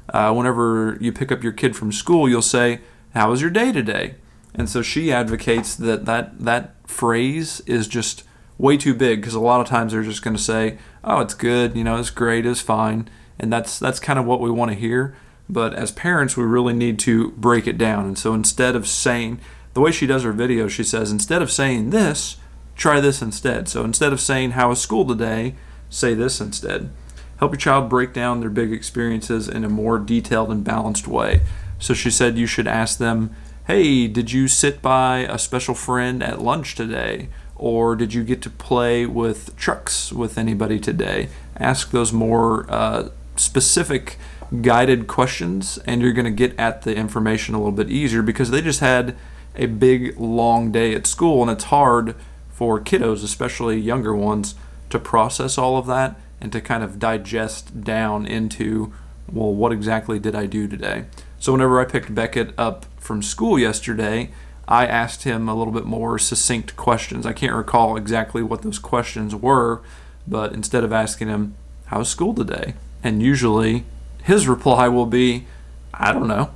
Uh, 0.09 0.33
whenever 0.33 0.97
you 1.01 1.13
pick 1.13 1.31
up 1.31 1.43
your 1.43 1.53
kid 1.53 1.77
from 1.77 1.93
school, 1.93 2.29
you'll 2.29 2.43
say, 2.43 2.81
How 3.15 3.31
was 3.31 3.41
your 3.41 3.51
day 3.51 3.71
today? 3.71 4.17
And 4.55 4.69
so 4.69 4.83
she 4.83 5.13
advocates 5.13 5.77
that 5.77 6.05
that, 6.07 6.41
that 6.41 6.75
phrase 6.89 7.61
is 7.67 7.87
just 7.87 8.25
way 8.59 8.77
too 8.77 8.95
big 8.95 9.21
because 9.21 9.35
a 9.35 9.41
lot 9.41 9.61
of 9.61 9.67
times 9.67 9.93
they're 9.93 10.03
just 10.03 10.23
going 10.23 10.37
to 10.37 10.43
say, 10.43 10.79
"Oh, 11.03 11.21
it's 11.21 11.35
good, 11.35 11.77
you 11.77 11.85
know, 11.85 11.97
it's 11.97 12.11
great, 12.11 12.47
it's 12.47 12.61
fine," 12.61 13.09
and 13.39 13.53
that's 13.53 13.79
that's 13.79 13.99
kind 13.99 14.19
of 14.19 14.25
what 14.25 14.41
we 14.41 14.51
want 14.51 14.71
to 14.71 14.77
hear. 14.77 15.15
But 15.53 15.75
as 15.75 15.93
parents, 15.93 16.37
we 16.37 16.45
really 16.45 16.73
need 16.73 16.99
to 17.01 17.33
break 17.33 17.67
it 17.67 17.77
down. 17.77 18.07
And 18.07 18.19
so 18.19 18.33
instead 18.33 18.75
of 18.75 18.89
saying 18.89 19.39
the 19.75 19.81
way 19.81 19.93
she 19.93 20.07
does 20.07 20.23
her 20.23 20.33
videos, 20.33 20.71
she 20.71 20.83
says 20.83 21.13
instead 21.13 21.43
of 21.43 21.53
saying 21.53 21.91
this, 21.91 22.37
try 22.75 23.01
this 23.01 23.21
instead. 23.21 23.69
So 23.69 23.85
instead 23.85 24.15
of 24.15 24.21
saying 24.21 24.53
how 24.53 24.71
was 24.71 24.81
school 24.81 25.07
today, 25.07 25.55
say 25.91 26.15
this 26.15 26.41
instead. 26.41 26.91
Help 27.37 27.53
your 27.53 27.59
child 27.59 27.91
break 27.91 28.15
down 28.15 28.41
their 28.41 28.49
big 28.49 28.73
experiences 28.73 29.49
in 29.49 29.63
a 29.63 29.69
more 29.69 29.99
detailed 29.99 30.51
and 30.51 30.65
balanced 30.65 31.07
way. 31.07 31.43
So 31.79 31.93
she 31.93 32.11
said 32.11 32.39
you 32.39 32.47
should 32.47 32.69
ask 32.69 32.99
them, 32.99 33.35
"Hey, 33.67 34.07
did 34.07 34.33
you 34.33 34.49
sit 34.49 34.81
by 34.81 35.27
a 35.29 35.39
special 35.39 35.75
friend 35.75 36.23
at 36.23 36.41
lunch 36.41 36.75
today?" 36.75 37.29
or 37.63 37.95
did 37.95 38.13
you 38.13 38.25
get 38.25 38.43
to 38.43 38.51
play 38.51 39.07
with 39.07 39.57
trucks 39.57 40.13
with 40.13 40.37
anybody 40.37 40.81
today? 40.81 41.29
Ask 41.57 41.93
those 41.93 42.13
more 42.13 42.67
uh, 42.69 43.11
specific 43.37 44.19
guided 44.61 45.07
questions, 45.07 45.79
and 45.87 46.03
you're 46.03 46.13
going 46.13 46.25
to 46.27 46.31
get 46.31 46.59
at 46.59 46.83
the 46.83 46.95
information 46.95 47.55
a 47.55 47.59
little 47.59 47.73
bit 47.73 47.91
easier 47.91 48.23
because 48.23 48.51
they 48.51 48.61
just 48.61 48.81
had 48.81 49.17
a 49.57 49.67
big, 49.67 50.19
long 50.19 50.71
day 50.71 50.95
at 50.95 51.07
school, 51.07 51.43
and 51.43 51.51
it's 51.51 51.65
hard 51.65 52.15
for 52.51 52.81
kiddos, 52.81 53.25
especially 53.25 53.79
younger 53.79 54.15
ones, 54.15 54.55
to 54.91 54.99
process 54.99 55.57
all 55.57 55.79
of 55.79 55.87
that 55.87 56.21
and 56.41 56.53
to 56.53 56.61
kind 56.61 56.83
of 56.83 56.99
digest 56.99 57.83
down 57.83 58.27
into, 58.27 58.93
well, 59.31 59.55
what 59.55 59.73
exactly 59.73 60.19
did 60.19 60.35
I 60.35 60.47
do 60.47 60.69
today? 60.69 61.05
So, 61.39 61.53
whenever 61.53 61.81
I 61.81 61.85
picked 61.85 62.15
Beckett 62.15 62.53
up 62.59 62.87
from 62.99 63.23
school 63.23 63.59
yesterday, 63.59 64.31
I 64.69 64.87
asked 64.87 65.25
him 65.25 65.49
a 65.49 65.55
little 65.55 65.73
bit 65.73 65.85
more 65.85 66.19
succinct 66.19 66.77
questions. 66.77 67.27
I 67.27 67.33
can't 67.33 67.55
recall 67.55 67.97
exactly 67.97 68.43
what 68.43 68.63
those 68.63 68.79
questions 68.79 69.35
were, 69.35 69.81
but 70.27 70.53
instead 70.53 70.85
of 70.85 70.93
asking 70.93 71.29
him, 71.29 71.57
How's 71.87 72.09
school 72.09 72.33
today? 72.33 72.75
And 73.03 73.23
usually 73.23 73.85
his 74.23 74.49
reply 74.49 74.89
will 74.89 75.07
be, 75.07 75.47
I 75.93 76.13
don't 76.13 76.29
know. 76.29 76.51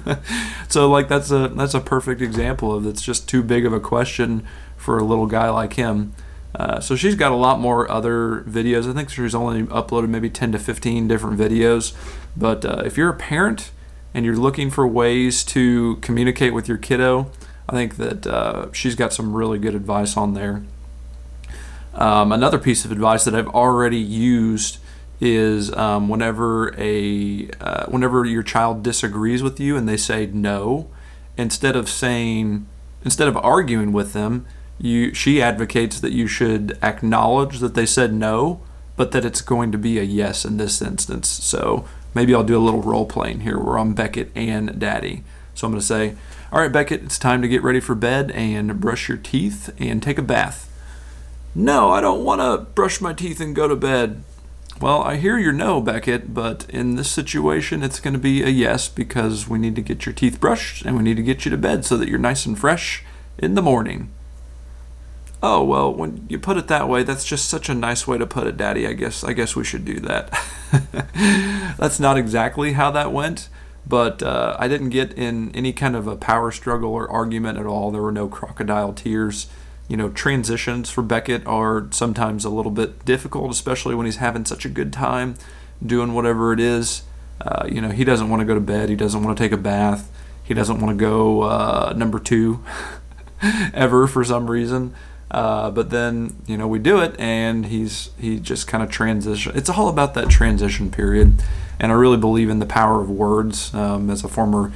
so 0.68 0.88
like 0.90 1.08
that's 1.08 1.30
a 1.30 1.48
that's 1.48 1.74
a 1.74 1.80
perfect 1.80 2.20
example 2.20 2.72
of 2.72 2.86
it's 2.86 3.02
just 3.02 3.28
too 3.28 3.42
big 3.42 3.66
of 3.66 3.72
a 3.72 3.80
question 3.80 4.46
for 4.76 4.98
a 4.98 5.04
little 5.04 5.26
guy 5.26 5.48
like 5.50 5.74
him. 5.74 6.14
Uh, 6.54 6.80
so 6.80 6.94
she's 6.94 7.14
got 7.14 7.32
a 7.32 7.36
lot 7.36 7.58
more 7.58 7.90
other 7.90 8.42
videos. 8.42 8.88
I 8.88 8.92
think 8.92 9.08
she's 9.08 9.34
only 9.34 9.62
uploaded 9.64 10.08
maybe 10.08 10.28
10 10.28 10.52
to 10.52 10.58
15 10.58 11.08
different 11.08 11.38
videos. 11.38 11.94
But 12.36 12.64
uh, 12.64 12.82
if 12.84 12.96
you're 12.96 13.08
a 13.08 13.16
parent 13.16 13.70
and 14.12 14.26
you're 14.26 14.36
looking 14.36 14.70
for 14.70 14.86
ways 14.86 15.44
to 15.44 15.96
communicate 15.96 16.52
with 16.52 16.68
your 16.68 16.76
kiddo, 16.76 17.30
I 17.68 17.72
think 17.72 17.96
that 17.96 18.26
uh, 18.26 18.70
she's 18.72 18.94
got 18.94 19.14
some 19.14 19.34
really 19.34 19.58
good 19.58 19.74
advice 19.74 20.16
on 20.16 20.34
there. 20.34 20.62
Um, 21.94 22.32
another 22.32 22.58
piece 22.58 22.84
of 22.84 22.92
advice 22.92 23.24
that 23.24 23.34
I've 23.34 23.48
already 23.48 23.98
used 23.98 24.78
is 25.24 25.72
um, 25.76 26.08
whenever 26.08 26.74
a 26.76 27.48
uh, 27.60 27.86
whenever 27.86 28.24
your 28.24 28.42
child 28.42 28.82
disagrees 28.82 29.40
with 29.40 29.60
you 29.60 29.76
and 29.76 29.88
they 29.88 29.96
say 29.96 30.26
no, 30.26 30.90
instead 31.36 31.76
of 31.76 31.88
saying 31.88 32.66
instead 33.04 33.28
of 33.28 33.36
arguing 33.36 33.92
with 33.92 34.14
them, 34.14 34.44
you 34.80 35.14
she 35.14 35.40
advocates 35.40 36.00
that 36.00 36.12
you 36.12 36.26
should 36.26 36.76
acknowledge 36.82 37.60
that 37.60 37.74
they 37.74 37.86
said 37.86 38.12
no, 38.12 38.60
but 38.96 39.12
that 39.12 39.24
it's 39.24 39.40
going 39.40 39.70
to 39.70 39.78
be 39.78 39.96
a 40.00 40.02
yes 40.02 40.44
in 40.44 40.56
this 40.56 40.82
instance. 40.82 41.28
So 41.28 41.86
maybe 42.14 42.34
I'll 42.34 42.42
do 42.42 42.58
a 42.58 42.66
little 42.66 42.82
role 42.82 43.06
playing 43.06 43.40
here 43.40 43.60
where 43.60 43.78
I'm 43.78 43.94
Beckett 43.94 44.32
and 44.34 44.76
Daddy. 44.80 45.22
So 45.54 45.68
I'm 45.68 45.72
going 45.72 45.80
to 45.80 45.86
say, 45.86 46.16
All 46.50 46.60
right, 46.60 46.72
Beckett, 46.72 47.04
it's 47.04 47.18
time 47.18 47.42
to 47.42 47.48
get 47.48 47.62
ready 47.62 47.78
for 47.78 47.94
bed 47.94 48.32
and 48.32 48.80
brush 48.80 49.08
your 49.08 49.18
teeth 49.18 49.72
and 49.78 50.02
take 50.02 50.18
a 50.18 50.22
bath. 50.22 50.68
No, 51.54 51.90
I 51.90 52.00
don't 52.00 52.24
want 52.24 52.40
to 52.40 52.66
brush 52.72 53.00
my 53.00 53.12
teeth 53.12 53.40
and 53.40 53.54
go 53.54 53.68
to 53.68 53.76
bed. 53.76 54.24
Well, 54.82 55.04
I 55.04 55.14
hear 55.14 55.38
your 55.38 55.52
no, 55.52 55.80
Beckett, 55.80 56.34
but 56.34 56.66
in 56.68 56.96
this 56.96 57.08
situation, 57.08 57.84
it's 57.84 58.00
going 58.00 58.14
to 58.14 58.18
be 58.18 58.42
a 58.42 58.48
yes 58.48 58.88
because 58.88 59.48
we 59.48 59.60
need 59.60 59.76
to 59.76 59.80
get 59.80 60.04
your 60.04 60.12
teeth 60.12 60.40
brushed 60.40 60.84
and 60.84 60.96
we 60.96 61.04
need 61.04 61.18
to 61.18 61.22
get 61.22 61.44
you 61.44 61.52
to 61.52 61.56
bed 61.56 61.84
so 61.84 61.96
that 61.96 62.08
you're 62.08 62.18
nice 62.18 62.46
and 62.46 62.58
fresh 62.58 63.04
in 63.38 63.54
the 63.54 63.62
morning. 63.62 64.10
Oh, 65.40 65.62
well, 65.62 65.94
when 65.94 66.26
you 66.28 66.36
put 66.36 66.56
it 66.56 66.66
that 66.66 66.88
way, 66.88 67.04
that's 67.04 67.24
just 67.24 67.48
such 67.48 67.68
a 67.68 67.74
nice 67.74 68.08
way 68.08 68.18
to 68.18 68.26
put 68.26 68.48
it, 68.48 68.56
Daddy. 68.56 68.84
I 68.88 68.94
guess 68.94 69.22
I 69.22 69.34
guess 69.34 69.54
we 69.54 69.62
should 69.62 69.84
do 69.84 70.00
that. 70.00 70.36
that's 71.78 72.00
not 72.00 72.18
exactly 72.18 72.72
how 72.72 72.90
that 72.90 73.12
went, 73.12 73.48
but 73.86 74.20
uh, 74.20 74.56
I 74.58 74.66
didn't 74.66 74.90
get 74.90 75.12
in 75.12 75.54
any 75.54 75.72
kind 75.72 75.94
of 75.94 76.08
a 76.08 76.16
power 76.16 76.50
struggle 76.50 76.92
or 76.92 77.08
argument 77.08 77.56
at 77.56 77.66
all. 77.66 77.92
There 77.92 78.02
were 78.02 78.10
no 78.10 78.26
crocodile 78.26 78.92
tears. 78.94 79.46
You 79.92 79.98
know, 79.98 80.08
transitions 80.08 80.88
for 80.88 81.02
Beckett 81.02 81.46
are 81.46 81.86
sometimes 81.90 82.46
a 82.46 82.48
little 82.48 82.72
bit 82.72 83.04
difficult, 83.04 83.50
especially 83.50 83.94
when 83.94 84.06
he's 84.06 84.16
having 84.16 84.46
such 84.46 84.64
a 84.64 84.70
good 84.70 84.90
time 84.90 85.34
doing 85.84 86.14
whatever 86.14 86.54
it 86.54 86.60
is. 86.60 87.02
Uh, 87.42 87.66
you 87.70 87.82
know, 87.82 87.90
he 87.90 88.02
doesn't 88.02 88.30
want 88.30 88.40
to 88.40 88.46
go 88.46 88.54
to 88.54 88.60
bed. 88.60 88.88
He 88.88 88.96
doesn't 88.96 89.22
want 89.22 89.36
to 89.36 89.44
take 89.44 89.52
a 89.52 89.58
bath. 89.58 90.10
He 90.42 90.54
doesn't 90.54 90.80
want 90.80 90.98
to 90.98 90.98
go 90.98 91.42
uh, 91.42 91.92
number 91.94 92.18
two 92.18 92.64
ever 93.74 94.06
for 94.06 94.24
some 94.24 94.50
reason. 94.50 94.94
Uh, 95.30 95.70
but 95.70 95.90
then 95.90 96.36
you 96.46 96.56
know 96.56 96.66
we 96.66 96.78
do 96.78 96.98
it, 96.98 97.14
and 97.20 97.66
he's 97.66 98.12
he 98.18 98.40
just 98.40 98.66
kind 98.66 98.82
of 98.82 98.90
transition. 98.90 99.52
It's 99.54 99.68
all 99.68 99.88
about 99.88 100.14
that 100.14 100.30
transition 100.30 100.90
period, 100.90 101.42
and 101.78 101.92
I 101.92 101.94
really 101.96 102.16
believe 102.16 102.48
in 102.48 102.60
the 102.60 102.66
power 102.66 103.02
of 103.02 103.10
words. 103.10 103.74
Um, 103.74 104.08
as 104.08 104.24
a 104.24 104.28
former 104.28 104.72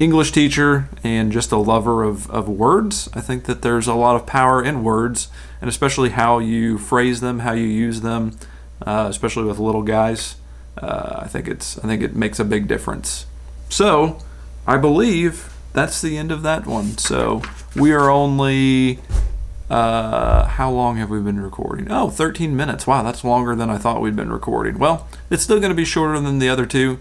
English 0.00 0.32
teacher 0.32 0.88
and 1.04 1.30
just 1.30 1.52
a 1.52 1.58
lover 1.58 2.02
of, 2.02 2.28
of 2.30 2.48
words, 2.48 3.10
I 3.12 3.20
think 3.20 3.44
that 3.44 3.60
there's 3.60 3.86
a 3.86 3.94
lot 3.94 4.16
of 4.16 4.26
power 4.26 4.64
in 4.64 4.82
words, 4.82 5.28
and 5.60 5.68
especially 5.68 6.08
how 6.08 6.38
you 6.38 6.78
phrase 6.78 7.20
them, 7.20 7.40
how 7.40 7.52
you 7.52 7.66
use 7.66 8.00
them, 8.00 8.38
uh, 8.84 9.06
especially 9.10 9.44
with 9.44 9.58
little 9.58 9.82
guys. 9.82 10.36
Uh, 10.78 11.20
I 11.20 11.28
think 11.28 11.46
it's 11.46 11.78
I 11.78 11.82
think 11.82 12.02
it 12.02 12.16
makes 12.16 12.40
a 12.40 12.44
big 12.44 12.66
difference. 12.66 13.26
So 13.68 14.18
I 14.66 14.78
believe 14.78 15.52
that's 15.74 16.00
the 16.00 16.16
end 16.16 16.32
of 16.32 16.42
that 16.42 16.66
one. 16.66 16.96
So 16.96 17.42
we 17.76 17.92
are 17.92 18.08
only 18.08 19.00
uh, 19.68 20.46
how 20.46 20.70
long 20.70 20.96
have 20.96 21.10
we 21.10 21.20
been 21.20 21.40
recording? 21.40 21.92
Oh, 21.92 22.08
13 22.08 22.56
minutes. 22.56 22.86
Wow, 22.86 23.02
that's 23.02 23.22
longer 23.22 23.54
than 23.54 23.68
I 23.68 23.76
thought 23.76 24.00
we'd 24.00 24.16
been 24.16 24.32
recording. 24.32 24.78
Well, 24.78 25.06
it's 25.28 25.42
still 25.42 25.60
going 25.60 25.70
to 25.70 25.76
be 25.76 25.84
shorter 25.84 26.18
than 26.18 26.38
the 26.38 26.48
other 26.48 26.64
two. 26.64 26.98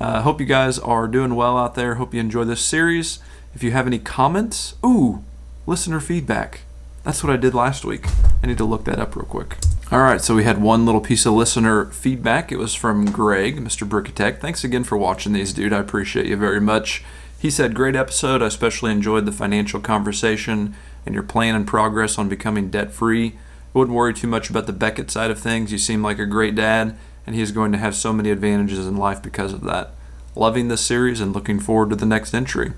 Uh, 0.00 0.22
hope 0.22 0.40
you 0.40 0.46
guys 0.46 0.78
are 0.78 1.08
doing 1.08 1.34
well 1.34 1.58
out 1.58 1.74
there. 1.74 1.96
Hope 1.96 2.14
you 2.14 2.20
enjoy 2.20 2.44
this 2.44 2.64
series. 2.64 3.18
If 3.54 3.62
you 3.62 3.72
have 3.72 3.86
any 3.86 3.98
comments, 3.98 4.74
ooh, 4.84 5.24
listener 5.66 6.00
feedback. 6.00 6.60
That's 7.02 7.24
what 7.24 7.32
I 7.32 7.36
did 7.36 7.54
last 7.54 7.84
week. 7.84 8.06
I 8.42 8.46
need 8.46 8.58
to 8.58 8.64
look 8.64 8.84
that 8.84 9.00
up 9.00 9.16
real 9.16 9.24
quick. 9.24 9.56
All 9.90 10.00
right, 10.00 10.20
so 10.20 10.34
we 10.34 10.44
had 10.44 10.60
one 10.60 10.84
little 10.84 11.00
piece 11.00 11.24
of 11.24 11.32
listener 11.32 11.86
feedback. 11.86 12.52
It 12.52 12.58
was 12.58 12.74
from 12.74 13.10
Greg, 13.10 13.56
Mr. 13.56 13.88
Brickatech. 13.88 14.38
Thanks 14.38 14.62
again 14.62 14.84
for 14.84 14.98
watching 14.98 15.32
these, 15.32 15.52
dude. 15.52 15.72
I 15.72 15.78
appreciate 15.78 16.26
you 16.26 16.36
very 16.36 16.60
much. 16.60 17.02
He 17.38 17.50
said, 17.50 17.74
Great 17.74 17.96
episode. 17.96 18.42
I 18.42 18.46
especially 18.46 18.92
enjoyed 18.92 19.24
the 19.24 19.32
financial 19.32 19.80
conversation 19.80 20.74
and 21.06 21.14
your 21.14 21.24
plan 21.24 21.54
and 21.54 21.66
progress 21.66 22.18
on 22.18 22.28
becoming 22.28 22.68
debt 22.68 22.92
free. 22.92 23.38
Wouldn't 23.72 23.96
worry 23.96 24.12
too 24.12 24.26
much 24.26 24.50
about 24.50 24.66
the 24.66 24.72
Beckett 24.72 25.10
side 25.10 25.30
of 25.30 25.38
things. 25.38 25.72
You 25.72 25.78
seem 25.78 26.02
like 26.02 26.18
a 26.18 26.26
great 26.26 26.54
dad, 26.54 26.96
and 27.28 27.34
he 27.36 27.42
is 27.42 27.52
going 27.52 27.72
to 27.72 27.78
have 27.78 27.94
so 27.94 28.12
many 28.12 28.30
advantages 28.30 28.86
in 28.86 28.96
life 28.96 29.22
because 29.22 29.52
of 29.52 29.62
that. 29.64 29.90
Loving 30.34 30.68
this 30.68 30.80
series 30.80 31.20
and 31.20 31.34
looking 31.34 31.60
forward 31.60 31.90
to 31.90 31.96
the 31.96 32.06
next 32.06 32.32
entry. 32.32 32.72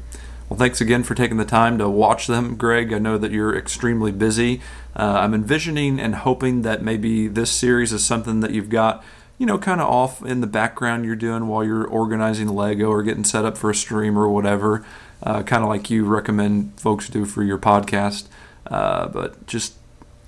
Well, 0.49 0.59
thanks 0.59 0.81
again 0.81 1.05
for 1.05 1.15
taking 1.15 1.37
the 1.37 1.45
time 1.45 1.79
to 1.79 1.89
watch 1.89 2.27
them, 2.27 2.57
Greg. 2.57 2.93
I 2.93 2.99
know 2.99 3.17
that 3.17 3.31
you're 3.31 3.57
extremely 3.57 4.11
busy. 4.11 4.61
Uh, 4.97 5.21
I'm 5.21 5.35
envisioning 5.35 6.01
and 6.01 6.17
hoping 6.17 6.63
that 6.63 6.83
maybe 6.83 7.29
this 7.29 7.53
series 7.53 7.93
is 7.93 8.05
something 8.05 8.41
that 8.41 8.51
you've 8.51 8.71
got, 8.71 9.05
you 9.39 9.47
know, 9.47 9.57
kind 9.57 9.81
of 9.81 9.89
off 9.89 10.25
in 10.25 10.41
the 10.41 10.49
background 10.49 11.05
you're 11.05 11.15
doing 11.15 11.47
while 11.47 11.63
you're 11.63 11.87
organizing 11.87 12.49
Lego 12.49 12.91
or 12.91 13.05
getting 13.05 13.23
set 13.23 13.45
up 13.45 13.57
for 13.57 13.71
a 13.71 13.75
stream 13.75 14.19
or 14.19 14.29
whatever 14.29 14.85
uh, 15.23 15.43
kind 15.43 15.63
of 15.63 15.69
like 15.69 15.91
you 15.91 16.05
recommend 16.05 16.79
folks 16.81 17.09
do 17.09 17.25
for 17.25 17.43
your 17.43 17.59
podcast. 17.59 18.27
Uh, 18.67 19.07
but 19.09 19.47
just 19.47 19.75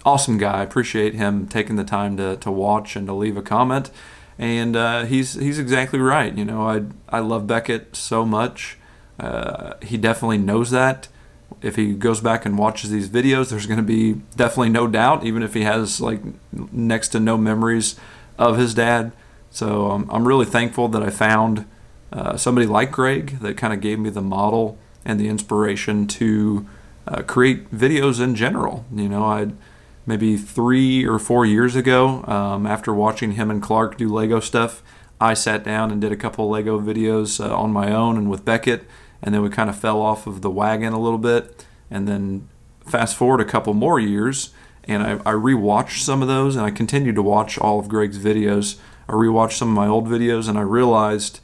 awesome 0.04 0.38
guy. 0.38 0.61
I 0.61 0.62
appreciate 0.62 1.14
him 1.14 1.47
taking 1.47 1.76
the 1.76 1.85
time 1.85 2.16
to, 2.16 2.37
to 2.37 2.50
watch 2.50 2.97
and 2.97 3.06
to 3.06 3.12
leave 3.12 3.37
a 3.37 3.42
comment. 3.42 3.90
And 4.38 4.76
uh, 4.76 5.04
he's 5.04 5.35
he's 5.35 5.59
exactly 5.59 6.00
right. 6.00 6.37
You 6.37 6.44
know, 6.44 6.66
I 6.66 6.85
I 7.09 7.21
love 7.21 7.47
Beckett 7.47 7.94
so 7.94 8.25
much. 8.25 8.78
Uh, 9.21 9.75
he 9.82 9.97
definitely 9.97 10.38
knows 10.38 10.71
that. 10.71 11.09
If 11.61 11.76
he 11.76 11.92
goes 11.92 12.21
back 12.21 12.44
and 12.47 12.59
watches 12.59 12.90
these 12.90 13.09
videos, 13.09 13.50
there's 13.50 13.66
going 13.66 13.76
to 13.76 13.85
be 13.85 14.14
definitely 14.37 14.71
no 14.71 14.87
doubt, 14.88 15.25
even 15.25 15.42
if 15.42 15.54
he 15.54 15.62
has 15.62 16.00
like 16.00 16.21
next 16.73 17.09
to 17.09 17.21
no 17.21 17.37
memories 17.37 18.00
of 18.38 18.56
his 18.56 18.75
dad. 18.75 19.12
So 19.50 19.90
um, 19.90 20.09
I'm 20.11 20.26
really 20.26 20.47
thankful 20.47 20.88
that 20.88 21.02
I 21.02 21.11
found 21.11 21.66
uh, 22.12 22.37
somebody 22.37 22.66
like 22.66 22.90
Greg 22.90 23.38
that 23.40 23.56
kind 23.56 23.73
of 23.73 23.80
gave 23.80 23.99
me 23.99 24.11
the 24.11 24.23
model 24.23 24.78
and 25.04 25.21
the 25.21 25.28
inspiration 25.28 26.06
to 26.06 26.66
uh, 27.06 27.23
create 27.23 27.71
videos 27.71 28.21
in 28.21 28.35
general. 28.35 28.85
You 28.92 29.09
know, 29.09 29.25
I 29.25 29.52
maybe 30.06 30.37
three 30.37 31.06
or 31.06 31.18
four 31.18 31.47
years 31.47 31.76
ago, 31.76 32.25
um, 32.25 32.66
after 32.66 32.92
watching 32.92 33.32
him 33.32 33.50
and 33.50 33.62
Clark 33.62 33.97
do 33.97 34.12
Lego 34.12 34.40
stuff, 34.40 34.82
I 35.21 35.35
sat 35.35 35.64
down 35.64 35.90
and 35.90 36.00
did 36.00 36.12
a 36.12 36.16
couple 36.16 36.49
Lego 36.49 36.80
videos 36.80 37.44
uh, 37.44 37.54
on 37.54 37.73
my 37.73 37.92
own 37.92 38.16
and 38.16 38.28
with 38.28 38.44
Beckett, 38.44 38.85
and 39.23 39.35
then 39.35 39.42
we 39.42 39.50
kind 39.50 39.71
of 39.71 39.78
fell 39.78 40.00
off 40.00 40.26
of 40.26 40.40
the 40.40 40.50
wagon 40.50 40.92
a 40.92 41.00
little 41.00 41.18
bit. 41.18 41.64
And 41.90 42.09
then 42.09 42.49
fast 42.87 43.16
forward 43.16 43.40
a 43.40 43.44
couple 43.44 43.75
more 43.75 44.00
years, 44.00 44.50
and 44.85 45.02
I, 45.02 45.12
I 45.18 45.35
rewatched 45.35 46.00
some 46.00 46.23
of 46.23 46.28
those, 46.28 46.56
and 46.56 46.64
I 46.64 46.71
continued 46.71 47.14
to 47.16 47.23
watch 47.23 47.59
all 47.59 47.78
of 47.78 47.88
Greg's 47.88 48.18
videos. 48.18 48.78
I 49.09 49.12
rewatched 49.12 49.59
some 49.59 49.68
of 49.68 49.75
my 49.75 49.87
old 49.87 50.09
videos, 50.09 50.49
and 50.49 50.59
I 50.59 50.62
realized 50.62 51.40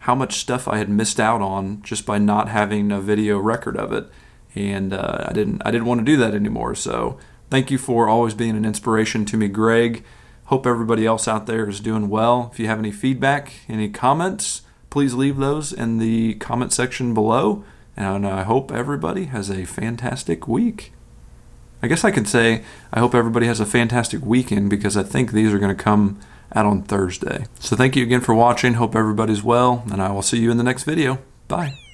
how 0.00 0.14
much 0.14 0.38
stuff 0.38 0.68
I 0.68 0.78
had 0.78 0.88
missed 0.88 1.18
out 1.20 1.42
on 1.42 1.82
just 1.82 2.06
by 2.06 2.18
not 2.18 2.48
having 2.48 2.92
a 2.92 3.00
video 3.00 3.38
record 3.38 3.76
of 3.76 3.92
it. 3.92 4.06
And 4.54 4.92
uh, 4.92 5.26
I 5.28 5.32
didn't 5.32 5.62
I 5.66 5.70
didn't 5.70 5.86
want 5.86 6.00
to 6.00 6.04
do 6.04 6.16
that 6.16 6.34
anymore. 6.34 6.74
So 6.74 7.18
thank 7.50 7.70
you 7.70 7.78
for 7.78 8.08
always 8.08 8.34
being 8.34 8.56
an 8.56 8.64
inspiration 8.64 9.24
to 9.26 9.36
me, 9.36 9.48
Greg. 9.48 10.04
Hope 10.46 10.66
everybody 10.66 11.04
else 11.04 11.28
out 11.28 11.46
there 11.46 11.68
is 11.68 11.80
doing 11.80 12.08
well. 12.08 12.50
If 12.52 12.58
you 12.58 12.66
have 12.66 12.78
any 12.78 12.90
feedback, 12.90 13.52
any 13.68 13.88
comments, 13.88 14.62
please 14.90 15.14
leave 15.14 15.36
those 15.36 15.72
in 15.72 15.98
the 15.98 16.34
comment 16.34 16.72
section 16.72 17.12
below. 17.12 17.64
And 17.96 18.26
I 18.26 18.44
hope 18.44 18.72
everybody 18.72 19.24
has 19.24 19.50
a 19.50 19.64
fantastic 19.64 20.46
week. 20.48 20.92
I 21.82 21.88
guess 21.88 22.04
I 22.04 22.10
could 22.10 22.28
say 22.28 22.64
I 22.92 23.00
hope 23.00 23.14
everybody 23.14 23.46
has 23.46 23.60
a 23.60 23.66
fantastic 23.66 24.24
weekend 24.24 24.70
because 24.70 24.96
I 24.96 25.02
think 25.02 25.32
these 25.32 25.52
are 25.52 25.58
going 25.58 25.76
to 25.76 25.82
come 25.82 26.18
out 26.54 26.66
on 26.66 26.82
Thursday. 26.82 27.44
So 27.60 27.76
thank 27.76 27.96
you 27.96 28.02
again 28.02 28.20
for 28.20 28.34
watching. 28.34 28.74
Hope 28.74 28.96
everybody's 28.96 29.42
well, 29.42 29.84
and 29.90 30.00
I 30.00 30.10
will 30.12 30.22
see 30.22 30.38
you 30.38 30.50
in 30.50 30.56
the 30.56 30.64
next 30.64 30.84
video. 30.84 31.18
Bye. 31.46 31.87